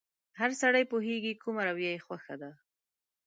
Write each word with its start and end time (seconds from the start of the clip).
هر 0.39 0.51
سړی 0.61 0.83
پوهېږي 0.91 1.33
کومه 1.43 1.61
رويه 1.67 1.91
يې 1.95 2.03
خوښه 2.05 2.35
ده. 2.41 2.51